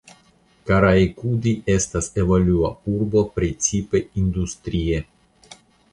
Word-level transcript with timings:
Karaikudi 0.69 1.51
estas 1.73 2.09
evolua 2.23 2.73
urbo 2.95 3.23
precipe 3.37 4.05
industrie. 4.23 5.03